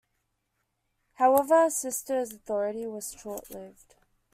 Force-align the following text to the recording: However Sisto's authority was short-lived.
However 1.13 1.69
Sisto's 1.69 2.33
authority 2.33 2.87
was 2.87 3.13
short-lived. 3.13 3.93